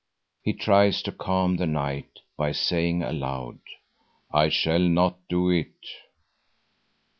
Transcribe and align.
He 0.41 0.53
tries 0.53 1.03
to 1.03 1.11
calm 1.11 1.57
the 1.57 1.67
night 1.67 2.21
by 2.35 2.53
saying 2.53 3.03
aloud: 3.03 3.59
"I 4.33 4.49
shall 4.49 4.79
not 4.79 5.19
do 5.29 5.51
it." 5.51 5.77